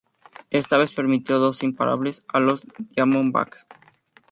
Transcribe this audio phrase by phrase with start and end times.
[0.49, 2.65] Esta vez, permitió dos imparables a los
[2.95, 3.67] Diamondbacks.